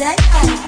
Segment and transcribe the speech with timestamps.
[0.00, 0.59] Yeah.